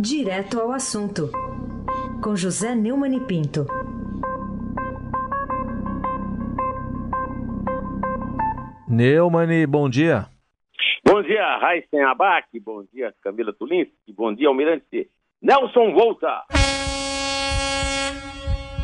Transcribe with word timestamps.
Direto 0.00 0.60
ao 0.60 0.70
assunto, 0.70 1.28
com 2.22 2.36
José 2.36 2.72
Neumann 2.72 3.16
e 3.16 3.20
Pinto. 3.20 3.66
Neumann, 8.88 9.66
bom 9.68 9.90
dia. 9.90 10.26
Bom 11.04 11.20
dia, 11.20 11.56
Raíssen 11.56 12.04
Abac, 12.04 12.46
bom 12.60 12.84
dia, 12.92 13.12
Camila 13.20 13.52
Tulinski, 13.52 14.12
bom 14.12 14.32
dia, 14.32 14.46
Almirante 14.48 15.10
Nelson 15.42 15.92
Volta. 15.92 16.44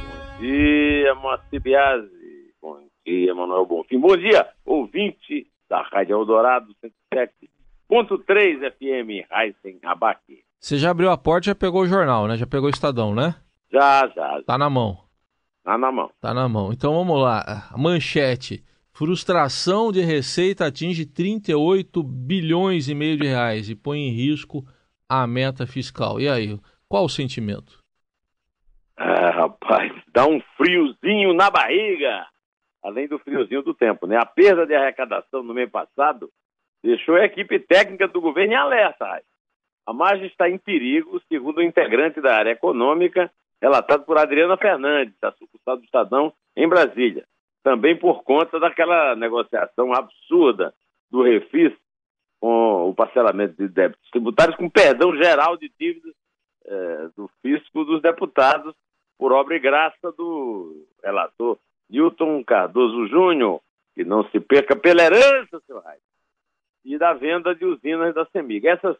Bom 0.08 0.40
dia, 0.40 1.14
Moacir 1.14 1.60
Biasi, 1.60 2.52
bom 2.60 2.82
dia, 3.06 3.32
Manuel 3.32 3.66
Bonfim, 3.66 4.00
bom 4.00 4.16
dia, 4.16 4.48
ouvinte 4.66 5.46
da 5.70 5.80
Rádio 5.82 6.18
Eldorado 6.18 6.74
107.3 7.14 8.72
FM, 8.72 9.30
Raíssen 9.30 9.78
Abac. 9.84 10.33
Você 10.64 10.78
já 10.78 10.92
abriu 10.92 11.10
a 11.10 11.18
porta 11.18 11.44
e 11.46 11.50
já 11.50 11.54
pegou 11.54 11.82
o 11.82 11.86
jornal, 11.86 12.26
né? 12.26 12.38
Já 12.38 12.46
pegou 12.46 12.68
o 12.68 12.70
Estadão, 12.70 13.14
né? 13.14 13.34
Já, 13.70 14.08
já. 14.08 14.42
Tá 14.46 14.56
na 14.56 14.70
mão. 14.70 14.96
Tá 15.62 15.76
na 15.76 15.92
mão. 15.92 16.10
Tá 16.22 16.32
na 16.32 16.48
mão. 16.48 16.72
Então 16.72 16.94
vamos 16.94 17.20
lá. 17.20 17.68
Manchete. 17.76 18.64
Frustração 18.90 19.92
de 19.92 20.00
receita 20.00 20.64
atinge 20.64 21.04
38 21.04 22.02
bilhões 22.02 22.88
e 22.88 22.94
meio 22.94 23.18
de 23.18 23.26
reais 23.26 23.68
e 23.68 23.76
põe 23.76 24.08
em 24.08 24.10
risco 24.10 24.64
a 25.06 25.26
meta 25.26 25.66
fiscal. 25.66 26.18
E 26.18 26.30
aí, 26.30 26.58
qual 26.88 27.04
o 27.04 27.10
sentimento? 27.10 27.80
Ah, 28.96 29.32
rapaz, 29.32 29.92
dá 30.14 30.26
um 30.26 30.40
friozinho 30.56 31.34
na 31.34 31.50
barriga. 31.50 32.26
Além 32.82 33.06
do 33.06 33.18
friozinho 33.18 33.60
do 33.60 33.74
tempo, 33.74 34.06
né? 34.06 34.16
A 34.16 34.24
perda 34.24 34.66
de 34.66 34.74
arrecadação 34.74 35.42
no 35.42 35.52
mês 35.52 35.70
passado 35.70 36.30
deixou 36.82 37.16
a 37.16 37.26
equipe 37.26 37.58
técnica 37.58 38.08
do 38.08 38.18
governo 38.18 38.54
em 38.54 38.56
alerta. 38.56 39.04
Rapaz. 39.04 39.33
A 39.86 39.92
margem 39.92 40.26
está 40.26 40.48
em 40.48 40.58
perigo, 40.58 41.20
segundo 41.28 41.58
o 41.58 41.62
integrante 41.62 42.20
da 42.20 42.34
área 42.34 42.50
econômica, 42.50 43.30
relatado 43.60 44.04
por 44.04 44.18
Adriana 44.18 44.56
Fernandes, 44.56 45.14
da 45.20 45.32
sucursal 45.32 45.76
do 45.76 45.84
Estadão, 45.84 46.32
em 46.56 46.68
Brasília. 46.68 47.24
Também 47.62 47.96
por 47.96 48.22
conta 48.22 48.58
daquela 48.58 49.14
negociação 49.14 49.92
absurda 49.92 50.74
do 51.10 51.22
Refis 51.22 51.72
com 52.40 52.90
o 52.90 52.94
parcelamento 52.94 53.56
de 53.56 53.68
débitos 53.68 54.10
tributários, 54.10 54.56
com 54.56 54.68
perdão 54.68 55.16
geral 55.16 55.56
de 55.56 55.72
dívidas 55.78 56.12
eh, 56.66 57.08
do 57.16 57.28
fisco 57.40 57.84
dos 57.84 58.02
deputados, 58.02 58.74
por 59.18 59.32
obra 59.32 59.56
e 59.56 59.60
graça 59.60 60.12
do 60.12 60.86
relator 61.02 61.58
Newton 61.88 62.42
Cardoso 62.44 63.06
Júnior, 63.08 63.60
que 63.94 64.04
não 64.04 64.28
se 64.30 64.40
perca 64.40 64.76
pela 64.76 65.02
herança, 65.02 65.62
seu 65.66 65.80
Raio, 65.80 66.00
e 66.84 66.98
da 66.98 67.14
venda 67.14 67.54
de 67.54 67.64
usinas 67.64 68.14
da 68.14 68.26
Semig. 68.26 68.66
Essas 68.66 68.96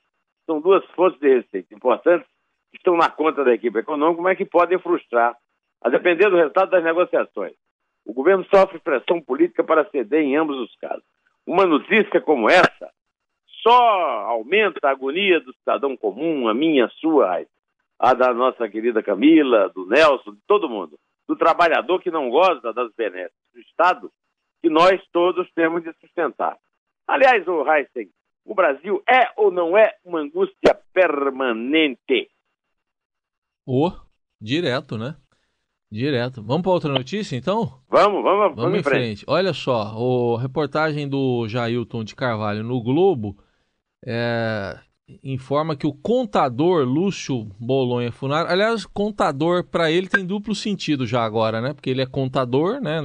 são 0.47 0.61
duas 0.61 0.85
fontes 0.93 1.19
de 1.21 1.37
receita 1.37 1.75
importantes 1.75 2.27
que 2.71 2.77
estão 2.77 2.97
na 2.97 3.11
conta 3.11 3.45
da 3.45 3.55
equipe 3.55 3.79
econômica, 3.79 4.23
mas 4.23 4.39
que 4.39 4.45
podem 4.45 4.79
frustrar, 4.79 5.37
a 5.83 5.89
depender 5.89 6.29
do 6.31 6.37
resultado 6.37 6.71
das 6.71 6.83
negociações. 6.83 7.55
O 8.05 8.13
governo 8.13 8.45
sofre 8.53 8.79
pressão 8.79 9.21
política 9.21 9.65
para 9.65 9.89
ceder 9.91 10.23
em 10.23 10.37
ambos 10.37 10.59
os 10.59 10.75
casos. 10.77 11.05
Uma 11.47 11.67
notícia 11.67 12.21
como 12.21 12.49
essa 12.51 12.91
só 13.63 13.81
aumenta 14.27 14.79
a 14.83 14.91
agonia 14.91 15.41
do 15.41 15.55
cidadão 15.55 15.97
comum, 15.97 16.49
a 16.49 16.55
minha, 16.55 16.87
a 16.87 16.91
sua, 16.91 17.45
a 17.99 18.15
da 18.15 18.35
nossa 18.35 18.69
querida 18.69 19.03
Camila, 19.03 19.71
do 19.71 19.87
Nelson, 19.87 20.33
de 20.33 20.41
todo 20.47 20.69
mundo, 20.69 20.99
do 21.27 21.35
trabalhador 21.35 22.01
que 22.03 22.11
não 22.11 22.29
goza 22.29 22.73
das 22.73 22.93
benesses 22.95 23.37
do 23.55 23.61
Estado, 23.61 24.11
que 24.61 24.69
nós 24.69 25.01
todos 25.13 25.51
temos 25.55 25.83
de 25.83 25.93
sustentar. 25.95 26.59
Aliás, 27.07 27.47
o 27.49 27.65
Heisen, 27.71 28.11
o 28.45 28.55
Brasil 28.55 29.03
é 29.09 29.31
ou 29.37 29.51
não 29.51 29.77
é 29.77 29.97
uma 30.05 30.21
angústia 30.21 30.79
permanente? 30.93 32.29
Ô, 33.67 33.89
oh, 33.89 33.93
direto, 34.41 34.99
né? 34.99 35.17
Direto. 35.91 36.43
Vamos 36.43 36.63
para 36.63 36.73
outra 36.73 36.93
notícia, 36.93 37.37
então? 37.37 37.81
Vamos, 37.89 38.23
vamos, 38.23 38.25
vamos, 38.25 38.57
vamos 38.57 38.79
em 38.79 38.83
frente. 38.83 39.21
frente. 39.21 39.25
Olha 39.29 39.53
só, 39.53 40.37
a 40.37 40.41
reportagem 40.41 41.09
do 41.09 41.49
Jailton 41.49 42.03
de 42.03 42.17
Carvalho 42.17 42.65
no 42.65 42.83
Globo 42.83 43.37
é, 44.05 44.79
informa 45.23 45.77
que 45.77 45.87
o 45.87 45.93
contador 45.93 46.85
Lúcio 46.85 47.45
Bolonha 47.61 48.11
Funaro, 48.11 48.49
aliás, 48.49 48.85
contador 48.85 49.65
para 49.65 49.91
ele 49.91 50.09
tem 50.09 50.27
duplo 50.27 50.55
sentido 50.55 51.07
já 51.07 51.23
agora, 51.23 51.61
né? 51.61 51.73
Porque 51.73 51.91
ele 51.91 52.03
é 52.03 52.07
contador, 52.07 52.81
né? 52.81 53.01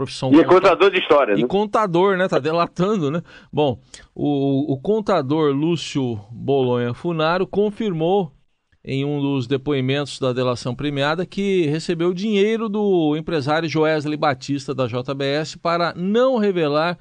Profissão. 0.00 0.32
E 0.32 0.40
é 0.40 0.44
contador 0.44 0.90
de 0.90 0.98
história, 0.98 1.34
E 1.34 1.42
né? 1.42 1.46
contador, 1.46 2.16
né? 2.16 2.26
Tá 2.26 2.38
delatando, 2.38 3.10
né? 3.10 3.22
Bom, 3.52 3.78
o, 4.14 4.72
o 4.72 4.80
contador 4.80 5.52
Lúcio 5.52 6.18
Bolonha 6.30 6.94
Funaro 6.94 7.46
confirmou 7.46 8.32
em 8.82 9.04
um 9.04 9.20
dos 9.20 9.46
depoimentos 9.46 10.18
da 10.18 10.32
delação 10.32 10.74
premiada 10.74 11.26
que 11.26 11.66
recebeu 11.66 12.14
dinheiro 12.14 12.66
do 12.66 13.14
empresário 13.14 13.68
Joesley 13.68 14.16
Batista 14.16 14.74
da 14.74 14.86
JBS 14.86 15.56
para 15.56 15.92
não 15.94 16.38
revelar 16.38 16.98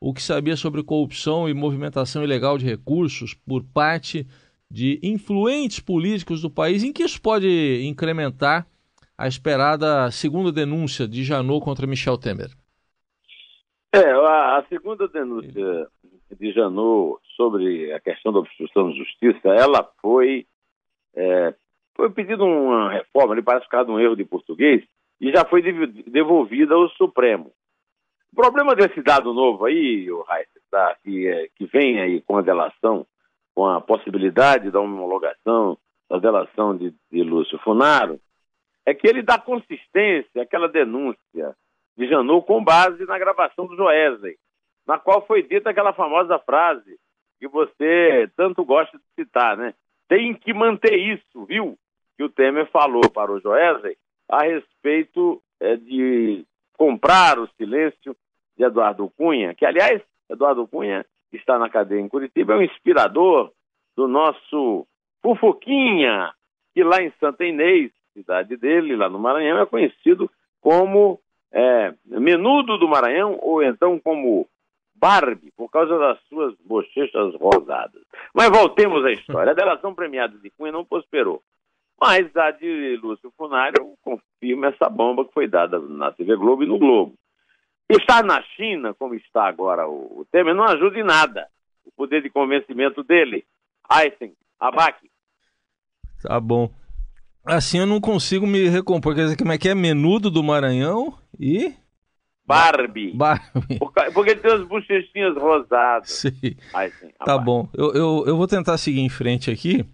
o 0.00 0.12
que 0.12 0.22
sabia 0.22 0.56
sobre 0.56 0.82
corrupção 0.82 1.48
e 1.48 1.54
movimentação 1.54 2.24
ilegal 2.24 2.58
de 2.58 2.64
recursos 2.64 3.32
por 3.46 3.62
parte 3.62 4.26
de 4.68 4.98
influentes 5.02 5.78
políticos 5.78 6.42
do 6.42 6.50
país, 6.50 6.82
em 6.82 6.92
que 6.92 7.04
isso 7.04 7.20
pode 7.20 7.82
incrementar 7.84 8.66
a 9.20 9.28
esperada 9.28 10.10
segunda 10.10 10.50
denúncia 10.50 11.06
de 11.06 11.22
Janot 11.22 11.62
contra 11.62 11.86
Michel 11.86 12.16
Temer? 12.16 12.48
É, 13.92 14.12
a, 14.12 14.56
a 14.56 14.64
segunda 14.66 15.06
denúncia 15.08 15.86
de 16.38 16.52
Janot 16.52 17.20
sobre 17.36 17.92
a 17.92 18.00
questão 18.00 18.32
da 18.32 18.38
obstrução 18.38 18.90
de 18.90 18.96
justiça, 18.96 19.48
ela 19.48 19.86
foi 20.00 20.46
é, 21.14 21.54
foi 21.94 22.08
pedido 22.08 22.44
uma 22.44 22.90
reforma, 22.92 23.34
ele 23.34 23.42
parece 23.42 23.66
ficar 23.66 23.84
um 23.84 24.00
erro 24.00 24.16
de 24.16 24.24
português, 24.24 24.82
e 25.20 25.30
já 25.30 25.44
foi 25.44 25.60
devolvida 26.06 26.74
ao 26.74 26.88
Supremo. 26.90 27.52
O 28.32 28.36
problema 28.36 28.74
desse 28.74 29.02
dado 29.02 29.34
novo 29.34 29.66
aí, 29.66 30.10
o 30.10 30.24
tá, 30.70 30.96
que, 31.04 31.28
é, 31.28 31.48
que 31.56 31.66
vem 31.66 32.00
aí 32.00 32.22
com 32.22 32.38
a 32.38 32.42
delação, 32.42 33.04
com 33.54 33.66
a 33.66 33.82
possibilidade 33.82 34.70
da 34.70 34.80
homologação 34.80 35.76
da 36.08 36.18
delação 36.18 36.74
de, 36.74 36.94
de 37.12 37.22
Lúcio 37.22 37.58
Funaro, 37.58 38.18
é 38.86 38.94
que 38.94 39.06
ele 39.06 39.22
dá 39.22 39.38
consistência 39.38 40.42
àquela 40.42 40.68
denúncia 40.68 41.56
de 41.96 42.08
Janot 42.08 42.46
com 42.46 42.62
base 42.62 43.04
na 43.04 43.18
gravação 43.18 43.66
do 43.66 43.76
Joesley, 43.76 44.36
na 44.86 44.98
qual 44.98 45.26
foi 45.26 45.42
dita 45.42 45.70
aquela 45.70 45.92
famosa 45.92 46.38
frase 46.38 46.98
que 47.38 47.48
você 47.48 48.30
tanto 48.36 48.64
gosta 48.64 48.98
de 48.98 49.04
citar, 49.14 49.56
né? 49.56 49.74
Tem 50.08 50.34
que 50.34 50.52
manter 50.52 50.96
isso, 50.96 51.44
viu? 51.46 51.78
Que 52.16 52.24
o 52.24 52.28
Temer 52.28 52.70
falou 52.70 53.08
para 53.10 53.32
o 53.32 53.40
Joesley 53.40 53.96
a 54.28 54.44
respeito 54.44 55.42
é, 55.60 55.76
de 55.76 56.44
comprar 56.76 57.38
o 57.38 57.48
silêncio 57.56 58.16
de 58.56 58.64
Eduardo 58.64 59.10
Cunha, 59.16 59.54
que, 59.54 59.64
aliás, 59.64 60.02
Eduardo 60.28 60.66
Cunha 60.66 61.04
está 61.32 61.58
na 61.58 61.68
cadeia 61.68 62.00
em 62.00 62.08
Curitiba, 62.08 62.54
é 62.54 62.56
um 62.56 62.62
inspirador 62.62 63.52
do 63.96 64.08
nosso 64.08 64.86
Fufuquinha, 65.22 66.32
que 66.74 66.82
lá 66.82 67.02
em 67.02 67.12
Santa 67.20 67.44
Inês 67.44 67.92
cidade 68.12 68.56
dele, 68.56 68.96
lá 68.96 69.08
no 69.08 69.18
Maranhão, 69.18 69.58
é 69.58 69.66
conhecido 69.66 70.30
como 70.60 71.20
é, 71.52 71.94
Menudo 72.04 72.78
do 72.78 72.88
Maranhão, 72.88 73.38
ou 73.40 73.62
então 73.62 73.98
como 73.98 74.48
Barbie, 74.94 75.52
por 75.56 75.70
causa 75.70 75.98
das 75.98 76.20
suas 76.28 76.54
bochechas 76.64 77.34
rosadas. 77.36 78.02
Mas 78.34 78.50
voltemos 78.50 79.04
à 79.04 79.10
história. 79.10 79.52
A 79.52 79.54
delação 79.54 79.94
premiada 79.94 80.36
de 80.38 80.50
Cunha 80.50 80.72
não 80.72 80.84
prosperou. 80.84 81.42
Mas 82.00 82.34
a 82.36 82.50
de 82.50 82.98
Lúcio 83.02 83.32
Funário 83.36 83.94
confirma 84.02 84.68
essa 84.68 84.88
bomba 84.88 85.24
que 85.24 85.32
foi 85.32 85.46
dada 85.46 85.78
na 85.78 86.10
TV 86.12 86.36
Globo 86.36 86.62
e 86.62 86.66
no 86.66 86.78
Globo. 86.78 87.14
Estar 87.88 88.22
na 88.24 88.40
China, 88.42 88.94
como 88.94 89.14
está 89.14 89.44
agora 89.46 89.88
o 89.88 90.24
Temer, 90.30 90.54
não 90.54 90.64
ajuda 90.64 90.98
em 90.98 91.04
nada. 91.04 91.48
O 91.84 91.90
poder 91.92 92.22
de 92.22 92.30
convencimento 92.30 93.02
dele, 93.02 93.44
Aysen, 93.88 94.32
Abac. 94.58 95.10
Tá 96.22 96.38
bom. 96.38 96.70
Assim 97.44 97.78
eu 97.78 97.86
não 97.86 98.00
consigo 98.00 98.46
me 98.46 98.68
recompor. 98.68 99.14
Quer 99.14 99.24
dizer, 99.24 99.36
como 99.36 99.52
é 99.52 99.58
que 99.58 99.68
é? 99.68 99.74
Menudo 99.74 100.30
do 100.30 100.42
Maranhão 100.42 101.14
e. 101.38 101.72
Barbie. 102.46 103.12
Barbie. 103.14 103.78
Porque 104.12 104.30
ele 104.30 104.40
tem 104.40 104.52
as 104.52 104.66
bochechinhas 104.66 105.36
rosadas. 105.36 106.10
Sim. 106.10 106.56
tá 107.24 107.38
bom. 107.38 107.68
Eu, 107.72 107.92
eu, 107.94 108.24
eu 108.26 108.36
vou 108.36 108.46
tentar 108.46 108.76
seguir 108.76 109.00
em 109.00 109.08
frente 109.08 109.50
aqui, 109.50 109.84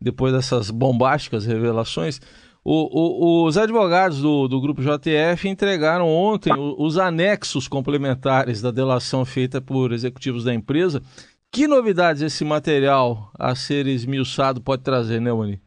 depois 0.00 0.32
dessas 0.32 0.70
bombásticas 0.70 1.44
revelações. 1.44 2.20
O, 2.64 3.44
o, 3.44 3.46
os 3.46 3.56
advogados 3.56 4.20
do, 4.20 4.48
do 4.48 4.60
grupo 4.60 4.82
JTF 4.82 5.48
entregaram 5.48 6.08
ontem 6.08 6.52
os 6.56 6.98
anexos 6.98 7.68
complementares 7.68 8.60
da 8.60 8.70
delação 8.70 9.24
feita 9.24 9.60
por 9.60 9.92
executivos 9.92 10.44
da 10.44 10.52
empresa. 10.52 11.02
Que 11.50 11.66
novidades 11.66 12.20
esse 12.20 12.44
material 12.44 13.30
a 13.38 13.54
ser 13.54 13.86
esmiuçado 13.86 14.60
pode 14.60 14.82
trazer, 14.82 15.20
né, 15.20 15.32
Mani? 15.32 15.60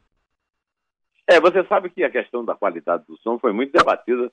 É, 1.31 1.39
você 1.39 1.63
sabe 1.63 1.89
que 1.89 2.03
a 2.03 2.09
questão 2.09 2.43
da 2.43 2.55
qualidade 2.55 3.05
do 3.07 3.17
som 3.19 3.39
foi 3.39 3.53
muito 3.53 3.71
debatida 3.71 4.29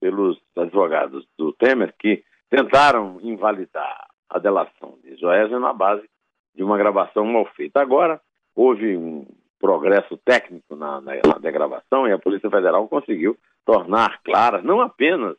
pelos 0.00 0.40
advogados 0.56 1.26
do 1.36 1.52
Temer, 1.52 1.92
que 1.98 2.22
tentaram 2.48 3.18
invalidar 3.20 4.06
a 4.30 4.38
delação 4.38 4.96
de 5.02 5.16
Joésio 5.16 5.58
na 5.58 5.72
base 5.72 6.08
de 6.54 6.62
uma 6.62 6.78
gravação 6.78 7.24
mal 7.24 7.46
feita. 7.56 7.80
Agora, 7.80 8.20
houve 8.54 8.96
um 8.96 9.26
progresso 9.58 10.16
técnico 10.18 10.76
na, 10.76 11.00
na, 11.00 11.14
na 11.16 11.38
degravação 11.40 12.06
e 12.06 12.12
a 12.12 12.18
Polícia 12.18 12.48
Federal 12.48 12.86
conseguiu 12.86 13.36
tornar 13.64 14.22
claras 14.22 14.62
não 14.62 14.80
apenas 14.80 15.36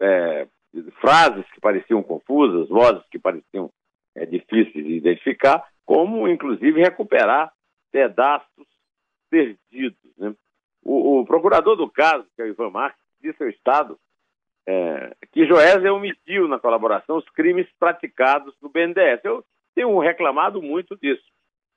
é, 0.00 0.48
frases 0.98 1.44
que 1.52 1.60
pareciam 1.60 2.02
confusas, 2.02 2.70
vozes 2.70 3.02
que 3.10 3.18
pareciam 3.18 3.70
é, 4.14 4.24
difíceis 4.24 4.82
de 4.82 4.94
identificar, 4.94 5.62
como 5.84 6.26
inclusive 6.26 6.80
recuperar 6.80 7.52
pedaços 7.92 8.66
perdidos. 9.30 9.98
Né? 10.16 10.34
O, 10.82 11.20
o, 11.20 11.26
procurador 11.26 11.76
do 11.76 11.90
caso, 11.90 12.26
que 12.34 12.42
é 12.42 12.44
o 12.44 12.48
Ivan 12.48 12.70
Marques, 12.70 13.00
disse 13.20 13.42
ao 13.42 13.48
Estado 13.48 13.98
é, 14.66 15.14
que 15.32 15.46
Joésia 15.46 15.92
omitiu 15.92 16.46
na 16.48 16.58
colaboração 16.58 17.16
os 17.16 17.28
crimes 17.30 17.66
praticados 17.78 18.54
no 18.60 18.68
BNDES. 18.68 19.20
Eu 19.24 19.44
tenho 19.74 19.98
reclamado 19.98 20.62
muito 20.62 20.96
disso. 20.96 21.24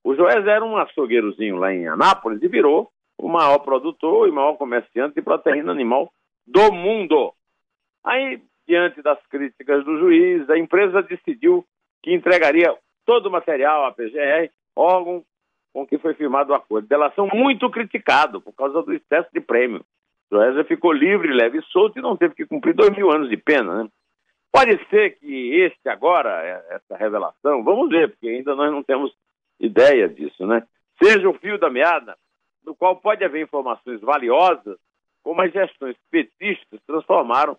O 0.04 0.16
Joésia 0.16 0.52
era 0.52 0.66
um 0.66 0.78
açougueirozinho 0.78 1.58
lá 1.58 1.74
em 1.74 1.88
Anápolis 1.88 2.42
e 2.42 2.48
virou 2.48 2.92
o 3.18 3.28
maior 3.30 3.60
produtor 3.60 4.28
e 4.28 4.32
maior 4.32 4.56
comerciante 4.56 5.16
de 5.16 5.22
proteína 5.22 5.72
animal 5.72 6.12
do 6.46 6.72
mundo. 6.72 7.34
Aí, 8.04 8.42
diante 8.68 9.02
das 9.02 9.20
críticas 9.28 9.86
do 9.86 10.00
juiz, 10.00 10.50
a 10.50 10.58
empresa 10.58 11.04
decidiu 11.04 11.64
que 12.02 12.14
entregaria 12.14 12.76
todo 13.06 13.28
o 13.28 13.32
material 13.32 13.86
à 13.86 13.92
PGR, 13.92 14.50
órgão 14.76 15.24
com 15.74 15.86
que 15.86 15.98
foi 15.98 16.14
firmado 16.14 16.52
o 16.52 16.56
acordo. 16.56 16.88
Delação 16.88 17.28
muito 17.34 17.70
criticado 17.70 18.42
por 18.42 18.54
causa 18.54 18.82
do 18.82 18.94
excesso 18.94 19.30
de 19.34 19.40
prêmio. 19.40 19.84
Joésia 20.32 20.64
ficou 20.64 20.92
livre, 20.92 21.34
leve 21.34 21.60
e 21.60 21.64
solto 21.64 22.00
e 22.00 22.02
não 22.02 22.16
teve 22.16 22.36
que 22.36 22.46
cumprir 22.46 22.74
dois 22.74 22.92
mil 22.92 23.12
anos 23.12 23.30
de 23.30 23.38
pena. 23.38 23.84
Né? 23.84 23.90
Pode 24.52 24.78
ser 24.90 25.18
que 25.18 25.62
este 25.62 25.90
agora, 25.90 26.30
é, 26.44 26.76
essa 26.76 26.98
revelação, 26.98 27.64
vamos 27.64 27.90
ver, 27.90 28.10
porque 28.10 28.28
ainda 28.28 28.56
nós 28.56 28.72
não 28.72 28.84
temos 28.84 29.14
ideia 29.60 30.10
disso, 30.10 30.46
né? 30.46 30.64
Seja 31.02 31.30
o 31.30 31.34
fio 31.34 31.58
da 31.58 31.70
meada, 31.70 32.18
no 32.66 32.76
qual 32.76 32.96
pode 32.96 33.24
haver 33.24 33.42
informações 33.42 34.02
valiosas, 34.02 34.78
como 35.24 35.42
as 35.42 35.52
gestões 35.52 35.96
petistas 36.10 36.80
transformaram 36.86 37.58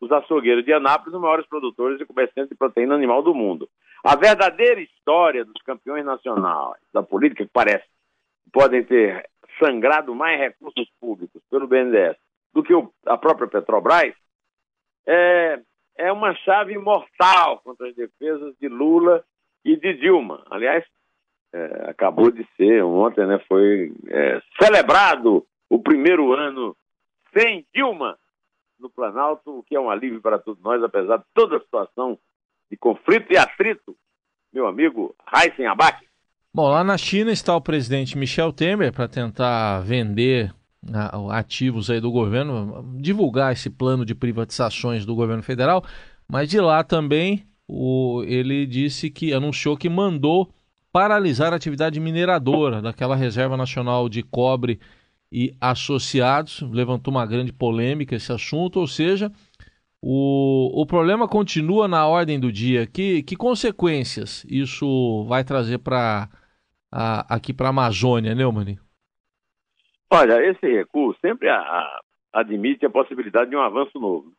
os 0.00 0.10
açougueiros 0.10 0.64
de 0.64 0.72
Anápolis 0.72 1.12
nos 1.12 1.22
maiores 1.22 1.46
produtores 1.46 2.00
e 2.00 2.06
comerciantes 2.06 2.50
de 2.50 2.56
proteína 2.56 2.94
animal 2.94 3.22
do 3.22 3.34
mundo. 3.34 3.68
A 4.04 4.16
verdadeira 4.16 4.80
história 4.80 5.44
dos 5.44 5.62
campeões 5.62 6.04
nacionais 6.04 6.80
da 6.92 7.02
política, 7.02 7.44
que 7.44 7.52
parece 7.52 7.84
que 8.44 8.50
podem 8.52 8.82
ter 8.84 9.28
sangrado 9.62 10.14
mais 10.14 10.40
recursos 10.40 10.90
públicos 11.00 11.40
pelo 11.48 11.68
BNDES 11.68 12.16
do 12.52 12.62
que 12.62 12.74
a 13.06 13.16
própria 13.16 13.46
Petrobras, 13.46 14.14
é, 15.06 15.60
é 15.96 16.12
uma 16.12 16.34
chave 16.34 16.76
mortal 16.78 17.60
contra 17.60 17.88
as 17.88 17.94
defesas 17.94 18.54
de 18.60 18.68
Lula 18.68 19.24
e 19.64 19.76
de 19.76 19.94
Dilma. 19.94 20.44
Aliás, 20.50 20.84
é, 21.52 21.90
acabou 21.90 22.30
de 22.30 22.46
ser, 22.56 22.82
ontem 22.82 23.24
né, 23.26 23.38
foi 23.46 23.92
é, 24.08 24.40
celebrado 24.60 25.46
o 25.70 25.78
primeiro 25.78 26.32
ano 26.32 26.76
sem 27.36 27.64
Dilma 27.72 28.18
no 28.80 28.90
Planalto, 28.90 29.58
o 29.58 29.62
que 29.62 29.76
é 29.76 29.80
um 29.80 29.90
alívio 29.90 30.20
para 30.20 30.40
todos 30.40 30.62
nós, 30.62 30.82
apesar 30.82 31.18
de 31.18 31.24
toda 31.34 31.56
a 31.56 31.60
situação 31.60 32.18
de 32.72 32.78
conflito 32.78 33.30
e 33.30 33.36
atrito. 33.36 33.94
Meu 34.50 34.66
amigo 34.66 35.14
Raíssen 35.26 35.66
Abac. 35.66 36.02
Bom, 36.54 36.68
lá 36.68 36.82
na 36.82 36.96
China 36.96 37.30
está 37.30 37.54
o 37.54 37.60
presidente 37.60 38.16
Michel 38.16 38.50
Temer 38.50 38.90
para 38.90 39.06
tentar 39.06 39.80
vender 39.80 40.54
ativos 41.30 41.90
aí 41.90 42.00
do 42.00 42.10
governo, 42.10 42.96
divulgar 42.98 43.52
esse 43.52 43.68
plano 43.68 44.06
de 44.06 44.14
privatizações 44.14 45.04
do 45.04 45.14
governo 45.14 45.42
federal, 45.42 45.84
mas 46.26 46.48
de 46.48 46.60
lá 46.60 46.82
também 46.82 47.46
o, 47.68 48.24
ele 48.26 48.66
disse 48.66 49.10
que 49.10 49.34
anunciou 49.34 49.76
que 49.76 49.88
mandou 49.88 50.52
paralisar 50.90 51.52
a 51.52 51.56
atividade 51.56 52.00
mineradora 52.00 52.82
daquela 52.82 53.14
reserva 53.14 53.56
nacional 53.56 54.08
de 54.08 54.22
cobre 54.22 54.80
e 55.30 55.54
associados. 55.60 56.62
Levantou 56.62 57.12
uma 57.12 57.24
grande 57.26 57.52
polêmica 57.52 58.16
esse 58.16 58.32
assunto, 58.32 58.80
ou 58.80 58.86
seja, 58.86 59.30
o, 60.02 60.82
o 60.82 60.84
problema 60.84 61.28
continua 61.28 61.86
na 61.86 62.06
ordem 62.06 62.40
do 62.40 62.50
dia. 62.50 62.86
Que, 62.86 63.22
que 63.22 63.36
consequências 63.36 64.44
isso 64.50 65.24
vai 65.28 65.44
trazer 65.44 65.78
para 65.78 66.28
aqui 66.90 67.54
para 67.54 67.68
a 67.68 67.70
Amazônia, 67.70 68.34
Neumann? 68.34 68.76
Olha, 70.10 70.44
esse 70.44 70.66
recuo 70.66 71.16
sempre 71.22 71.48
a, 71.48 71.56
a, 71.56 72.00
admite 72.34 72.84
a 72.84 72.90
possibilidade 72.90 73.48
de 73.48 73.56
um 73.56 73.62
avanço 73.62 73.98
novo. 73.98 74.32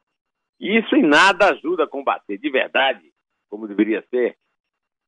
E 0.60 0.78
isso 0.78 0.96
em 0.96 1.02
nada 1.02 1.50
ajuda 1.50 1.86
a 1.86 1.88
combater 1.88 2.38
de 2.38 2.50
verdade, 2.52 3.02
como 3.50 3.68
deveria 3.68 4.04
ser, 4.12 4.36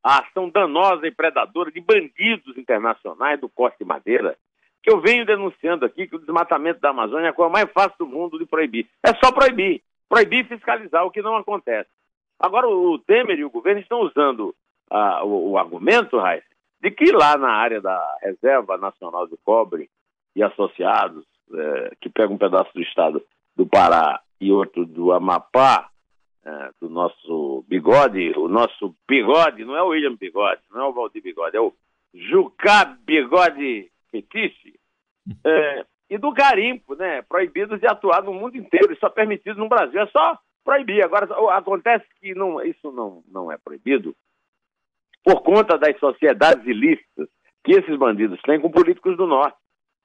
a 0.03 0.23
ação 0.23 0.49
danosa 0.49 1.05
e 1.05 1.11
predadora 1.11 1.71
de 1.71 1.81
bandidos 1.81 2.57
internacionais 2.57 3.39
do 3.39 3.49
corte 3.49 3.79
de 3.79 3.85
madeira, 3.85 4.35
que 4.81 4.91
eu 4.91 5.01
venho 5.01 5.25
denunciando 5.25 5.85
aqui 5.85 6.07
que 6.07 6.15
o 6.15 6.19
desmatamento 6.19 6.79
da 6.79 6.89
Amazônia 6.89 7.27
é 7.27 7.29
a 7.29 7.33
coisa 7.33 7.51
mais 7.51 7.71
fácil 7.71 7.97
do 7.99 8.07
mundo 8.07 8.39
de 8.39 8.45
proibir. 8.45 8.87
É 9.03 9.13
só 9.15 9.31
proibir. 9.31 9.83
Proibir 10.15 10.47
fiscalizar, 10.47 11.05
o 11.05 11.11
que 11.11 11.21
não 11.21 11.35
acontece. 11.35 11.89
Agora, 12.39 12.69
o 12.69 12.97
Temer 12.99 13.37
e 13.37 13.43
o 13.43 13.49
governo 13.49 13.81
estão 13.81 13.99
usando 13.99 14.55
uh, 14.89 15.25
o, 15.25 15.51
o, 15.51 15.57
argumento, 15.57 16.17
Raiz, 16.17 16.41
de 16.81 16.89
que 16.89 17.11
lá 17.11 17.37
na 17.37 17.51
área 17.51 17.81
da 17.81 18.17
Reserva 18.21 18.77
Nacional 18.77 19.27
de 19.27 19.35
Cobre 19.43 19.89
e 20.33 20.41
associados, 20.41 21.25
eh, 21.53 21.91
que 21.99 22.07
pega 22.07 22.31
um 22.31 22.37
pedaço 22.37 22.71
do 22.73 22.81
estado 22.81 23.21
do 23.57 23.65
Pará 23.65 24.21
e 24.39 24.53
outro 24.53 24.85
do 24.85 25.11
Amapá, 25.11 25.89
é, 26.45 26.69
do 26.79 26.89
nosso 26.89 27.65
bigode, 27.67 28.37
o 28.37 28.47
nosso 28.47 28.95
bigode, 29.05 29.65
não 29.65 29.75
é 29.75 29.83
o 29.83 29.87
William 29.87 30.15
Bigode, 30.15 30.61
não 30.71 30.81
é 30.81 30.87
o 30.87 30.93
Valdir 30.93 31.23
Bigode, 31.23 31.57
é 31.57 31.59
o 31.59 31.73
Jucá 32.13 32.85
Bigode 32.85 33.91
Fetiche, 34.11 34.79
é, 35.43 35.85
e 36.09 36.17
do 36.17 36.31
garimpo, 36.31 36.95
né? 36.95 37.21
Proibidos 37.23 37.79
de 37.79 37.87
atuar 37.87 38.23
no 38.23 38.33
mundo 38.33 38.57
inteiro, 38.57 38.93
isso 38.93 39.05
é 39.05 39.09
permitido 39.09 39.57
no 39.57 39.69
Brasil, 39.69 40.01
é 40.01 40.07
só 40.07 40.37
proibir. 40.63 41.03
Agora, 41.03 41.27
acontece 41.55 42.05
que 42.19 42.33
não, 42.33 42.61
isso 42.61 42.91
não, 42.91 43.23
não 43.27 43.51
é 43.51 43.57
proibido 43.57 44.15
por 45.23 45.41
conta 45.41 45.77
das 45.77 45.97
sociedades 45.99 46.65
ilícitas 46.65 47.27
que 47.63 47.71
esses 47.71 47.97
bandidos 47.97 48.39
têm 48.41 48.59
com 48.59 48.69
políticos 48.69 49.17
do 49.17 49.25
Norte 49.25 49.57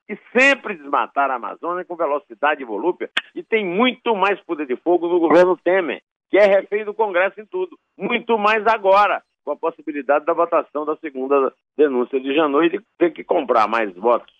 que 0.06 0.19
sempre 0.37 0.75
desmataram 0.75 1.35
a 1.35 1.37
Amazônia 1.37 1.85
com 1.85 1.94
velocidade 1.94 2.62
e 2.62 2.64
volúpia 2.64 3.08
e 3.35 3.43
tem 3.44 3.64
muito 3.64 4.17
mais 4.17 4.41
poder 4.41 4.67
de 4.67 4.75
fogo 4.76 5.06
no 5.06 5.20
governo 5.20 5.56
Temer 5.58 6.03
que 6.31 6.38
é 6.38 6.46
refém 6.46 6.85
do 6.85 6.94
Congresso 6.94 7.41
em 7.41 7.46
tudo. 7.46 7.76
Muito 7.99 8.38
mais 8.38 8.64
agora, 8.67 9.23
com 9.44 9.50
a 9.50 9.56
possibilidade 9.56 10.25
da 10.25 10.32
votação 10.32 10.87
da 10.87 10.96
segunda 10.96 11.53
denúncia 11.76 12.20
de 12.20 12.35
Janot 12.35 12.67
e 12.67 12.79
de 12.79 12.85
ter 12.96 13.12
que 13.12 13.24
comprar 13.24 13.69
mais 13.69 13.93
votos 13.94 14.32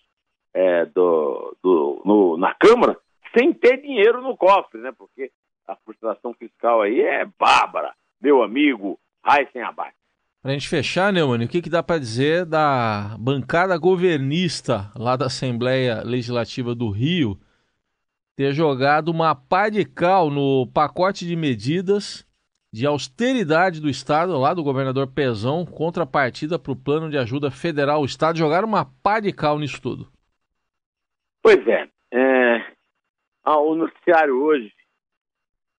é, 0.53 0.85
do, 0.85 1.55
do, 1.63 2.01
no, 2.05 2.37
na 2.37 2.53
Câmara 2.53 2.97
sem 3.37 3.53
ter 3.53 3.77
dinheiro 3.81 4.21
no 4.21 4.35
cofre, 4.35 4.81
né? 4.81 4.91
Porque 4.97 5.31
a 5.67 5.75
frustração 5.77 6.33
fiscal 6.33 6.81
aí 6.81 7.01
é 7.01 7.25
bárbara, 7.39 7.93
meu 8.21 8.43
amigo 8.43 8.99
Raíssen 9.23 9.61
Abate. 9.61 9.95
Para 10.41 10.51
a 10.51 10.53
gente 10.53 10.67
fechar, 10.67 11.13
Neumann, 11.13 11.45
o 11.45 11.47
que, 11.47 11.61
que 11.61 11.69
dá 11.69 11.83
para 11.83 11.99
dizer 11.99 12.45
da 12.45 13.15
bancada 13.19 13.77
governista 13.77 14.91
lá 14.95 15.15
da 15.15 15.27
Assembleia 15.27 16.01
Legislativa 16.03 16.73
do 16.73 16.89
Rio, 16.89 17.39
ter 18.35 18.51
jogado 18.51 19.09
uma 19.09 19.35
pá 19.35 19.69
de 19.69 19.85
cal 19.85 20.31
no 20.31 20.65
pacote 20.73 21.27
de 21.27 21.35
medidas 21.35 22.25
de 22.73 22.87
austeridade 22.87 23.79
do 23.79 23.89
Estado, 23.89 24.37
lá 24.39 24.53
do 24.53 24.63
governador 24.63 25.05
Pezão, 25.07 25.65
contrapartida 25.65 26.57
para 26.57 26.71
o 26.71 26.75
plano 26.75 27.09
de 27.09 27.17
ajuda 27.17 27.51
federal. 27.51 28.01
O 28.01 28.05
Estado 28.05 28.37
jogaram 28.37 28.67
uma 28.67 28.85
pá 28.85 29.19
de 29.19 29.31
cal 29.31 29.59
nisso 29.59 29.79
tudo. 29.81 30.11
Pois 31.41 31.67
é. 31.67 31.87
é 32.11 32.61
o 33.45 33.75
noticiário 33.75 34.41
hoje 34.41 34.71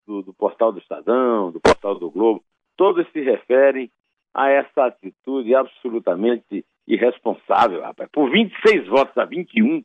do, 0.07 0.23
do, 0.23 0.35
portal 0.35 0.73
do 0.73 0.79
Estadão, 0.79 1.53
do 1.53 1.61
portal 1.61 1.99
do 1.99 2.11
Globo, 2.11 2.45
todos 2.77 3.07
se 3.13 3.21
referem 3.21 3.91
a 4.35 4.49
essa 4.49 4.87
atitude 4.87 5.55
absolutamente 5.55 6.65
irresponsável, 6.87 7.83
rapaz. 7.83 8.09
Por 8.11 8.31
26 8.31 8.89
votos 8.89 9.17
a 9.17 9.25
21, 9.25 9.85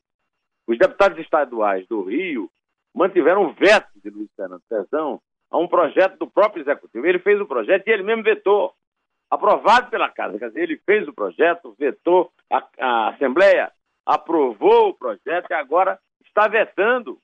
os 0.67 0.77
deputados 0.77 1.19
estaduais 1.19 1.88
do 1.88 2.01
Rio 2.01 2.50
mantiveram 2.93 3.46
o 3.46 3.53
veto 3.53 3.89
de 4.03 4.10
Luiz 4.10 4.29
Fernando 4.36 4.63
Pezão 4.67 5.22
a 5.51 5.57
um 5.57 5.67
projeto 5.67 6.17
do 6.17 6.27
próprio 6.27 6.62
executivo. 6.62 7.05
Ele 7.05 7.19
fez 7.19 7.39
o 7.39 7.46
projeto 7.46 7.88
e 7.88 7.91
ele 7.91 8.03
mesmo 8.03 8.24
vetou, 8.24 8.74
aprovado 9.29 9.89
pela 9.89 10.10
Casa. 10.10 10.39
Quer 10.39 10.48
dizer, 10.48 10.63
ele 10.63 10.77
fez 10.86 11.07
o 11.07 11.13
projeto, 11.13 11.75
vetou, 11.77 12.31
a, 12.51 12.67
a 12.79 13.10
Assembleia 13.10 13.72
aprovou 14.07 14.89
o 14.89 14.93
projeto 14.93 15.51
e 15.51 15.53
agora 15.53 15.99
está 16.25 16.47
vetando, 16.47 17.19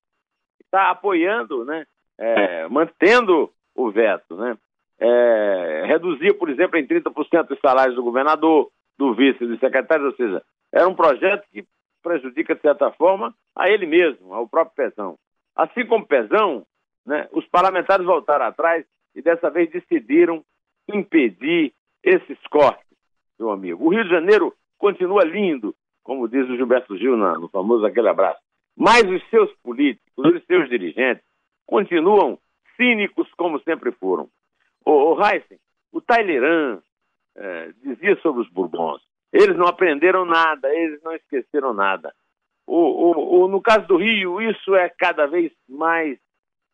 está 0.59 0.91
apoiando, 0.91 1.63
né? 1.63 1.85
É, 2.17 2.67
mantendo 2.67 3.49
o 3.73 3.89
veto, 3.89 4.35
né? 4.35 4.57
É, 4.99 5.85
reduzir, 5.87 6.33
por 6.33 6.49
exemplo, 6.49 6.77
em 6.77 6.85
30% 6.85 7.51
os 7.51 7.59
salários 7.59 7.95
do 7.95 8.03
governador, 8.03 8.69
do 8.97 9.15
vice, 9.15 9.45
dos 9.45 9.59
secretários, 9.59 10.11
ou 10.11 10.15
seja, 10.15 10.43
era 10.71 10.87
um 10.87 10.93
projeto 10.93 11.47
que 11.51 11.65
prejudica, 12.03 12.53
de 12.53 12.61
certa 12.61 12.91
forma, 12.91 13.33
a 13.55 13.69
ele 13.69 13.85
mesmo, 13.85 14.33
ao 14.33 14.47
próprio 14.47 14.75
Pezão. 14.75 15.17
Assim 15.55 15.85
como 15.85 16.05
Pezão, 16.05 16.65
né, 17.05 17.27
os 17.31 17.45
parlamentares 17.47 18.05
voltaram 18.05 18.45
atrás 18.45 18.85
e 19.15 19.21
dessa 19.21 19.49
vez 19.49 19.71
decidiram 19.71 20.43
impedir 20.87 21.73
esses 22.03 22.37
cortes, 22.49 22.85
meu 23.39 23.51
amigo. 23.51 23.85
O 23.85 23.89
Rio 23.89 24.03
de 24.03 24.09
Janeiro 24.09 24.53
continua 24.77 25.23
lindo, 25.23 25.73
como 26.03 26.27
diz 26.27 26.47
o 26.49 26.55
Gilberto 26.55 26.97
Gil 26.97 27.17
no 27.17 27.49
famoso 27.49 27.85
Aquele 27.85 28.09
Abraço. 28.09 28.41
Mas 28.75 29.03
os 29.03 29.23
seus 29.29 29.51
políticos, 29.63 30.25
os 30.25 30.45
seus 30.45 30.69
dirigentes, 30.69 31.23
continuam 31.65 32.37
cínicos 32.75 33.31
como 33.35 33.59
sempre 33.61 33.91
foram. 33.91 34.27
O, 34.85 35.13
o 35.13 35.25
Heisen, 35.25 35.59
o 35.91 36.01
Talleyrand 36.01 36.79
é, 37.35 37.71
dizia 37.83 38.15
sobre 38.21 38.41
os 38.41 38.49
Bourbons, 38.49 39.01
eles 39.31 39.57
não 39.57 39.67
aprenderam 39.67 40.25
nada, 40.25 40.73
eles 40.73 41.01
não 41.03 41.13
esqueceram 41.13 41.73
nada. 41.73 42.13
O, 42.67 42.77
o, 42.77 43.43
o, 43.43 43.47
no 43.47 43.61
caso 43.61 43.87
do 43.87 43.97
Rio, 43.97 44.41
isso 44.41 44.75
é 44.75 44.89
cada 44.89 45.25
vez 45.25 45.51
mais 45.67 46.17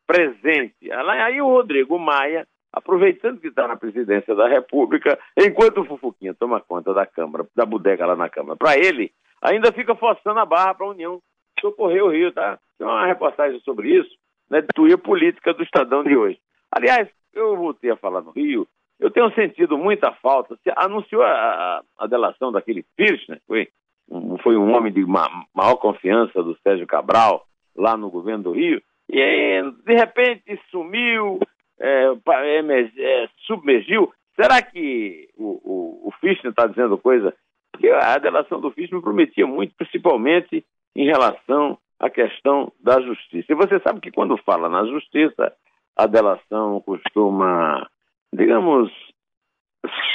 presente. 0.06 0.92
Aí 0.92 1.42
o 1.42 1.48
Rodrigo 1.48 1.98
Maia, 1.98 2.48
aproveitando 2.72 3.40
que 3.40 3.48
está 3.48 3.68
na 3.68 3.76
presidência 3.76 4.36
da 4.36 4.48
República, 4.48 5.20
enquanto 5.38 5.82
o 5.82 5.86
Fufuquinha 5.86 6.34
toma 6.34 6.62
conta 6.62 6.94
da 6.94 7.06
Câmara, 7.06 7.48
da 7.56 7.66
bodega 7.66 8.06
lá 8.06 8.16
na 8.16 8.30
Câmara, 8.30 8.56
para 8.56 8.78
ele, 8.78 9.12
ainda 9.42 9.72
fica 9.72 9.96
forçando 9.96 10.40
a 10.40 10.46
barra 10.46 10.74
para 10.76 10.86
a 10.86 10.92
União 10.92 11.20
socorrer 11.60 12.04
o 12.04 12.10
Rio, 12.10 12.32
tá? 12.32 12.60
Tem 12.78 12.88
uma 12.88 13.06
reportagem 13.06 13.60
sobre 13.62 13.90
isso, 13.90 14.10
né, 14.50 14.62
de 14.62 14.68
tuia 14.74 14.98
política 14.98 15.54
do 15.54 15.64
Estadão 15.64 16.04
de 16.04 16.16
hoje. 16.16 16.40
Aliás, 16.72 17.10
eu 17.34 17.56
voltei 17.56 17.92
a 17.92 17.98
falar 17.98 18.22
no 18.22 18.32
Rio, 18.32 18.68
eu 19.00 19.10
tenho 19.10 19.34
sentido 19.34 19.78
muita 19.78 20.12
falta. 20.22 20.58
Se 20.64 20.72
anunciou 20.76 21.24
a, 21.24 21.82
a, 21.98 22.08
delação 22.08 22.52
daquele 22.52 22.86
Kirchner, 22.98 23.42
foi, 23.48 23.68
um, 24.10 24.38
foi 24.40 24.58
um 24.58 24.74
homem 24.76 24.92
de 24.92 25.06
ma, 25.06 25.28
maior 25.54 25.76
confiança 25.76 26.44
do 26.44 26.58
Sérgio 26.62 26.86
Cabral, 26.86 27.46
lá 27.76 27.96
no 27.96 28.10
governo 28.10 28.44
do 28.44 28.52
Rio, 28.52 28.82
e 29.10 29.62
de 29.86 29.94
repente 29.94 30.60
sumiu, 30.70 31.40
é, 31.80 32.06
é, 32.30 32.92
é, 32.98 33.30
submergiu. 33.46 34.12
Será 34.36 34.62
que 34.62 35.30
o, 35.38 35.60
o, 35.64 36.08
o 36.08 36.12
Fischner 36.20 36.52
está 36.52 36.68
dizendo 36.68 36.98
coisa? 36.98 37.34
Porque 37.72 37.90
a 37.90 38.18
delação 38.18 38.60
do 38.60 38.72
Fischner 38.72 39.02
prometia 39.02 39.46
muito, 39.46 39.76
principalmente 39.76 40.66
em 40.96 41.06
relação 41.06 41.78
à 42.00 42.10
questão 42.10 42.72
da 42.80 43.02
justiça. 43.02 43.52
E 43.52 43.56
você 43.56 43.80
sabe 43.80 44.00
que 44.00 44.12
quando 44.12 44.38
fala 44.38 44.70
na 44.70 44.86
justiça, 44.86 45.54
a 45.96 46.06
delação 46.06 46.82
costuma 46.82 47.88
digamos, 48.34 48.92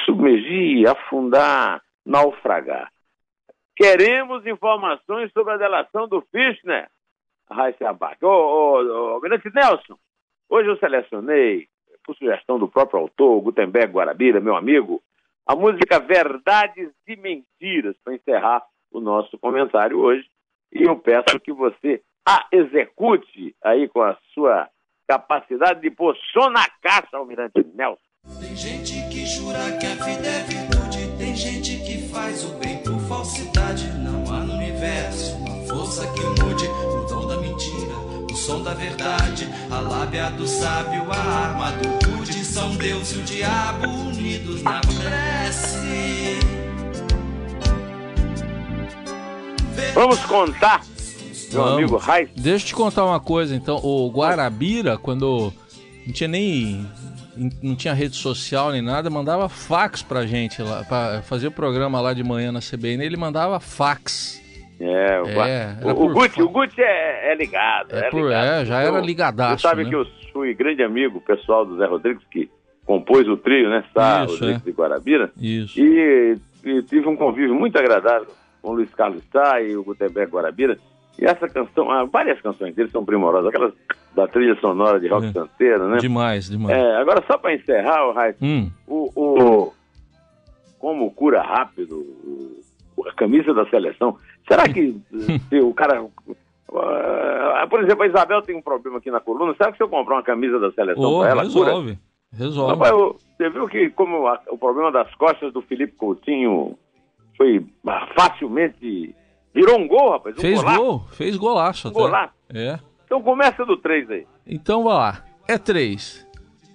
submergir, 0.04 0.88
afundar, 0.88 1.82
naufragar. 2.04 2.90
Queremos 3.76 4.46
informações 4.46 5.32
sobre 5.32 5.54
a 5.54 5.56
delação 5.56 6.06
do 6.06 6.20
Fischner, 6.30 6.88
Raíssa 7.50 7.88
Abac. 7.88 8.24
Ô, 8.24 8.28
ô, 8.28 9.16
ô, 9.16 9.20
Grande 9.20 9.50
Nelson, 9.52 9.98
hoje 10.48 10.68
eu 10.68 10.76
selecionei, 10.78 11.68
por 12.04 12.14
sugestão 12.16 12.58
do 12.58 12.68
próprio 12.68 13.00
autor, 13.00 13.40
Gutenberg 13.40 13.92
Guarabira, 13.92 14.40
meu 14.40 14.56
amigo, 14.56 15.02
a 15.46 15.54
música 15.54 15.98
Verdades 15.98 16.90
e 17.06 17.16
Mentiras, 17.16 17.96
para 18.04 18.14
encerrar 18.14 18.62
o 18.90 19.00
nosso 19.00 19.38
comentário 19.38 19.98
hoje. 19.98 20.26
E 20.72 20.82
eu 20.82 20.96
peço 20.96 21.38
que 21.40 21.52
você 21.52 22.02
a 22.26 22.46
execute 22.50 23.54
aí 23.62 23.88
com 23.88 24.02
a 24.02 24.16
sua 24.32 24.68
capacidade 25.06 25.80
de 25.80 25.90
pôr 25.90 26.16
som 26.32 26.48
na 26.50 26.66
caixa, 26.82 27.16
Almirante 27.16 27.64
Nelson. 27.74 28.00
Tem 28.40 28.56
gente 28.56 28.94
que 29.10 29.26
jura 29.26 29.58
que 29.78 29.86
a 29.86 30.04
vida 30.04 30.26
é 30.26 30.42
virtude, 30.44 31.18
tem 31.18 31.36
gente 31.36 31.76
que 31.84 32.08
faz 32.08 32.44
o 32.44 32.58
bem 32.58 32.82
por 32.82 32.98
falsidade. 33.06 33.84
Não 33.98 34.32
há 34.32 34.40
no 34.40 34.54
universo 34.54 35.36
uma 35.36 35.66
força 35.68 36.06
que 36.14 36.42
mude 36.42 36.66
som 38.44 38.62
da 38.62 38.74
verdade, 38.74 39.48
a 39.70 39.80
lábia 39.80 40.30
do 40.30 40.46
sábio, 40.46 41.10
a 41.10 41.16
arma 41.16 41.72
do 41.72 41.88
rude. 42.10 42.44
São 42.44 42.76
Deus 42.76 43.12
e 43.12 43.18
o 43.18 43.22
diabo 43.22 43.88
unidos 43.88 44.62
na 44.62 44.80
prece. 44.82 46.38
Vamos 49.94 50.20
contar 50.26 50.82
meu 51.54 51.62
Vamos. 51.62 51.78
amigo 51.78 51.96
Raiz. 51.96 52.28
Deixa 52.36 52.64
eu 52.64 52.68
te 52.68 52.74
contar 52.74 53.04
uma 53.04 53.20
coisa, 53.20 53.54
então. 53.54 53.80
O 53.82 54.10
Guarabira, 54.10 54.98
quando 54.98 55.52
não 56.06 56.12
tinha 56.12 56.28
nem. 56.28 56.86
Não 57.62 57.74
tinha 57.74 57.94
rede 57.94 58.14
social 58.14 58.70
nem 58.70 58.82
nada, 58.82 59.10
mandava 59.10 59.48
fax 59.48 60.02
pra 60.02 60.24
gente 60.24 60.62
lá, 60.62 60.84
pra 60.84 61.20
fazer 61.22 61.48
o 61.48 61.50
programa 61.50 62.00
lá 62.00 62.12
de 62.12 62.22
manhã 62.22 62.52
na 62.52 62.60
CBN, 62.60 63.04
ele 63.04 63.16
mandava 63.16 63.58
fax. 63.58 64.40
É, 64.80 65.20
o, 65.22 65.26
é, 65.42 65.78
o, 65.84 66.04
o 66.04 66.12
Gucci, 66.12 66.42
o 66.42 66.48
Gucci 66.48 66.80
é, 66.82 67.32
é 67.32 67.34
ligado. 67.36 67.94
É, 67.94 68.06
é, 68.06 68.10
por, 68.10 68.22
ligado. 68.24 68.44
é 68.46 68.64
já 68.64 68.80
era 68.82 69.00
ligadaço. 69.00 69.58
Você 69.62 69.68
sabe 69.68 69.84
né? 69.84 69.90
que 69.90 69.94
eu 69.96 70.06
fui 70.32 70.52
grande 70.54 70.82
amigo 70.82 71.20
pessoal 71.20 71.64
do 71.64 71.76
Zé 71.76 71.86
Rodrigues, 71.86 72.24
que 72.30 72.50
compôs 72.84 73.26
o 73.28 73.36
trio, 73.36 73.70
né? 73.70 73.84
Sá, 73.94 74.24
Isso, 74.24 74.34
Rodrigues 74.34 74.62
é. 74.62 74.64
de 74.64 74.76
Guarabira. 74.76 75.30
Isso. 75.40 75.78
E, 75.80 76.36
e 76.64 76.82
tive 76.82 77.08
um 77.08 77.16
convívio 77.16 77.54
muito 77.54 77.78
agradável 77.78 78.26
com 78.60 78.70
o 78.70 78.74
Luiz 78.74 78.92
Carlos 78.94 79.22
Sá 79.32 79.60
e 79.62 79.76
o 79.76 79.84
Gutenberg 79.84 80.30
Guarabira. 80.32 80.76
E 81.18 81.24
essa 81.24 81.48
canção, 81.48 81.90
ah, 81.90 82.04
várias 82.04 82.40
canções 82.40 82.74
dele 82.74 82.90
são 82.90 83.04
primorosas, 83.04 83.46
aquelas 83.48 83.72
da 84.16 84.26
trilha 84.26 84.56
sonora 84.60 84.98
de 84.98 85.06
rock 85.08 85.26
É. 85.60 85.78
né? 85.78 85.96
Demais, 85.98 86.48
demais. 86.50 86.76
É, 86.76 86.96
agora, 86.96 87.22
só 87.26 87.38
para 87.38 87.54
encerrar, 87.54 88.08
o, 88.08 88.12
Raíssa, 88.12 88.38
Hum, 88.42 88.70
o, 88.86 89.10
o- 89.14 89.72
como 90.78 91.10
cura 91.12 91.40
rápido 91.42 91.96
o- 92.96 93.06
a 93.08 93.12
camisa 93.14 93.52
da 93.54 93.64
seleção, 93.66 94.16
será 94.48 94.68
que 94.68 94.94
se 95.48 95.60
o 95.60 95.72
cara. 95.74 96.04
ah, 96.74 97.66
por 97.68 97.82
exemplo, 97.82 98.02
a 98.02 98.06
Isabel 98.06 98.42
tem 98.42 98.56
um 98.56 98.62
problema 98.62 98.98
aqui 98.98 99.10
na 99.10 99.20
coluna, 99.20 99.54
será 99.56 99.70
que 99.70 99.76
se 99.78 99.82
eu 99.82 99.88
comprar 99.88 100.16
uma 100.16 100.22
camisa 100.22 100.58
da 100.58 100.70
seleção 100.72 101.02
oh, 101.04 101.20
para 101.20 101.30
ela, 101.30 101.42
cura? 101.50 101.66
resolve. 101.66 101.98
Resolve. 102.36 102.72
Rapaz, 102.72 102.92
você 103.36 103.48
viu 103.50 103.68
que 103.68 103.90
como 103.90 104.26
a- 104.26 104.40
o 104.50 104.58
problema 104.58 104.90
das 104.90 105.12
costas 105.14 105.52
do 105.52 105.62
Felipe 105.62 105.92
Coutinho 105.96 106.76
foi 107.36 107.64
ah, 107.86 108.08
facilmente. 108.16 109.14
Virou 109.54 109.78
um 109.78 109.86
gol, 109.86 110.10
rapaz. 110.10 110.36
Um 110.36 110.40
fez 110.40 110.58
golaço. 110.60 110.78
gol, 110.80 111.00
fez 111.12 111.36
golaço 111.36 111.86
Um 111.88 111.90
até. 111.92 112.00
golaço. 112.00 112.34
É. 112.52 112.78
Então 113.04 113.22
começa 113.22 113.64
do 113.64 113.76
3 113.76 114.10
aí. 114.10 114.26
Então 114.46 114.82
vai 114.82 114.94
lá. 114.94 115.24
É 115.46 115.56
três. 115.58 116.26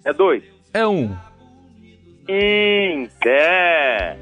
É 0.05 0.13
2. 0.13 0.43
É 0.73 0.87
um. 0.87 1.13
Inter. 2.29 4.17